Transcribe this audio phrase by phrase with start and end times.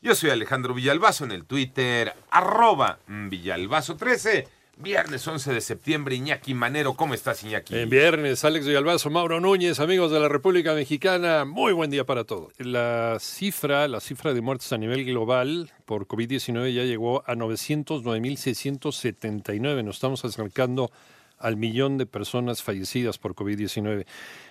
[0.00, 4.46] Yo soy Alejandro Villalbazo en el Twitter, arroba Villalbazo13.
[4.76, 7.76] Viernes 11 de septiembre, Iñaki Manero, ¿cómo estás Iñaki?
[7.76, 12.22] En viernes, Alex Villalbazo, Mauro Núñez, amigos de la República Mexicana, muy buen día para
[12.22, 12.52] todos.
[12.58, 19.82] La cifra, la cifra de muertes a nivel global por COVID-19 ya llegó a 909.679,
[19.82, 20.92] nos estamos acercando
[21.38, 24.06] al millón de personas fallecidas por COVID-19.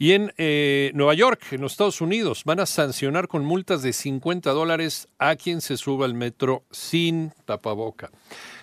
[0.03, 3.93] Y en eh, Nueva York, en los Estados Unidos, van a sancionar con multas de
[3.93, 8.11] 50 dólares a quien se suba al metro sin tapaboca.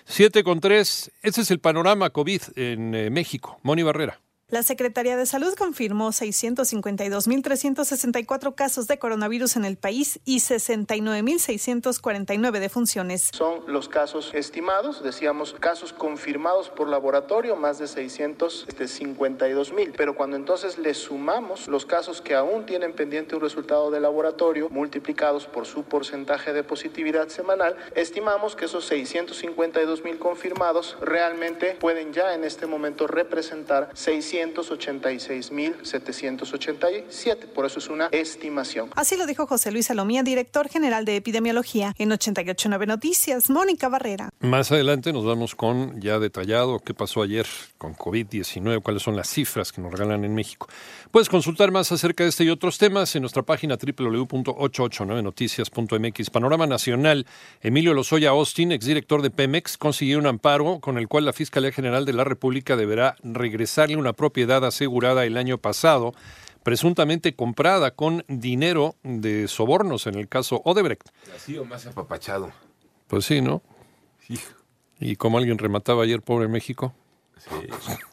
[0.05, 3.59] 7 con 3, ese es el panorama COVID en eh, México.
[3.63, 4.19] Moni Barrera.
[4.51, 13.29] La Secretaría de Salud confirmó 652.364 casos de coronavirus en el país y 69.649 defunciones.
[13.31, 19.93] Son los casos estimados, decíamos casos confirmados por laboratorio, más de 652.000.
[19.95, 24.67] Pero cuando entonces le sumamos los casos que aún tienen pendiente un resultado de laboratorio,
[24.69, 32.33] multiplicados por su porcentaje de positividad semanal, estimamos que esos 652.000 confirmados realmente pueden ya
[32.33, 37.47] en este momento representar 600 686.787.
[37.53, 38.89] Por eso es una estimación.
[38.95, 43.49] Así lo dijo José Luis Salomía, director general de epidemiología en 889 Noticias.
[43.49, 44.29] Mónica Barrera.
[44.39, 47.45] Más adelante nos vamos con ya detallado qué pasó ayer
[47.77, 50.67] con COVID-19, cuáles son las cifras que nos regalan en México.
[51.11, 56.29] Puedes consultar más acerca de este y otros temas en nuestra página www.889noticias.mx.
[56.29, 57.25] Panorama Nacional.
[57.61, 62.05] Emilio Lozoya Austin, exdirector de Pemex, consiguió un amparo con el cual la Fiscalía General
[62.05, 66.13] de la República deberá regresarle una propiedad asegurada el año pasado,
[66.63, 71.09] presuntamente comprada con dinero de sobornos en el caso Odebrecht.
[71.35, 72.49] Así o más apapachado.
[73.07, 73.61] Pues sí, ¿no?
[75.01, 76.93] Y como alguien remataba ayer, pobre México.
[77.37, 77.97] Sí.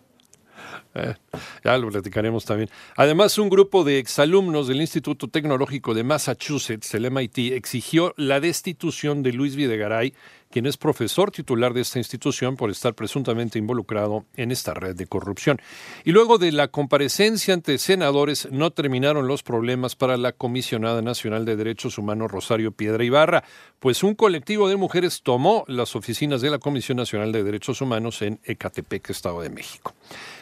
[0.94, 1.14] Eh,
[1.62, 2.70] ya lo platicaremos también.
[2.96, 9.22] Además, un grupo de exalumnos del Instituto Tecnológico de Massachusetts, el MIT, exigió la destitución
[9.22, 10.14] de Luis Videgaray,
[10.50, 15.06] quien es profesor titular de esta institución por estar presuntamente involucrado en esta red de
[15.06, 15.60] corrupción.
[16.04, 21.44] Y luego de la comparecencia ante senadores, no terminaron los problemas para la comisionada nacional
[21.44, 23.44] de derechos humanos Rosario Piedra Ibarra,
[23.78, 28.22] pues un colectivo de mujeres tomó las oficinas de la Comisión Nacional de Derechos Humanos
[28.22, 29.94] en Ecatepec, Estado de México.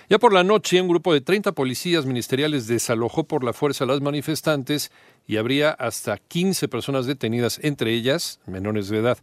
[0.08, 3.86] Ya por la noche, un grupo de 30 policías ministeriales desalojó por la fuerza a
[3.88, 4.92] las manifestantes
[5.26, 9.18] y habría hasta 15 personas detenidas, entre ellas menores de edad.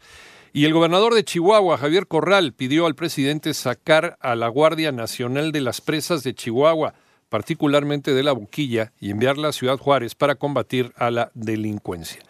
[0.55, 5.51] Y el gobernador de Chihuahua, Javier Corral, pidió al presidente sacar a la Guardia Nacional
[5.51, 6.93] de las Presas de Chihuahua,
[7.29, 12.21] particularmente de la Boquilla, y enviarla a Ciudad Juárez para combatir a la delincuencia.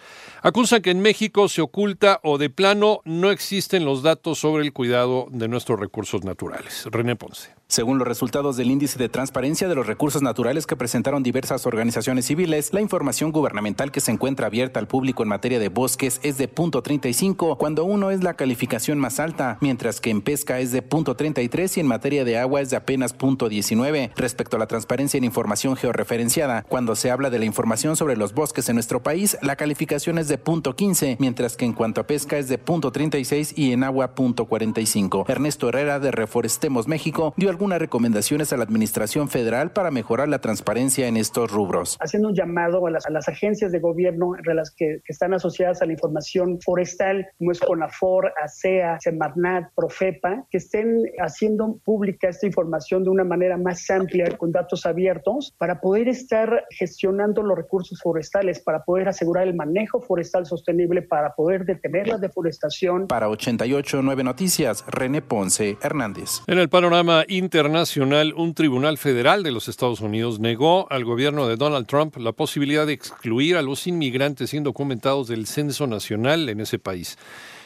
[0.45, 4.73] Acusan que en México se oculta o de plano no existen los datos sobre el
[4.73, 6.85] cuidado de nuestros recursos naturales.
[6.91, 7.51] René Ponce.
[7.69, 12.25] Según los resultados del índice de transparencia de los recursos naturales que presentaron diversas organizaciones
[12.25, 16.37] civiles, la información gubernamental que se encuentra abierta al público en materia de bosques es
[16.37, 20.71] de punto .35, cuando uno es la calificación más alta, mientras que en pesca es
[20.71, 24.11] de punto .33 y en materia de agua es de apenas punto .19.
[24.17, 28.33] Respecto a la transparencia en información georreferenciada, cuando se habla de la información sobre los
[28.33, 32.07] bosques en nuestro país, la calificación es de punto .15, mientras que en cuanto a
[32.07, 35.29] pesca es de punto .36 y en agua punto .45.
[35.29, 40.39] Ernesto Herrera de Reforestemos México dio algunas recomendaciones a la Administración Federal para mejorar la
[40.39, 41.97] transparencia en estos rubros.
[41.99, 45.81] Haciendo un llamado a las, a las agencias de gobierno las que, que, están asociadas
[45.81, 52.45] a la información forestal, como es CONAFOR, ASEA, Semarnat, Profepa, que estén haciendo pública esta
[52.45, 57.99] información de una manera más amplia, con datos abiertos, para poder estar gestionando los recursos
[58.01, 63.07] forestales, para poder asegurar el manejo forestal sostenible, para poder detener la deforestación.
[63.07, 66.41] Para 88.9 Noticias, René Ponce Hernández.
[66.47, 71.57] En el panorama internacional, un tribunal federal de los Estados Unidos negó al gobierno de
[71.57, 76.79] Donald Trump la posibilidad de excluir a los inmigrantes indocumentados del censo nacional en ese
[76.79, 77.17] país.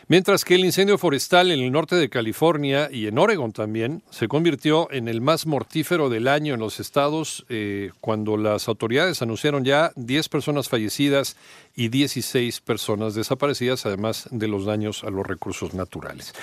[0.09, 4.29] Mientras que el incendio forestal en el norte de California y en Oregon también se
[4.29, 9.65] convirtió en el más mortífero del año en los estados eh, cuando las autoridades anunciaron
[9.65, 11.35] ya 10 personas fallecidas
[11.75, 16.33] y 16 personas desaparecidas, además de los daños a los recursos naturales.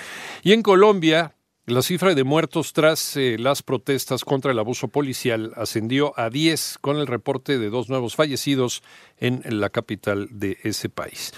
[0.43, 1.33] Y en Colombia,
[1.65, 6.77] la cifra de muertos tras eh, las protestas contra el abuso policial ascendió a 10
[6.81, 8.83] con el reporte de dos nuevos fallecidos
[9.17, 11.33] en la capital de ese país.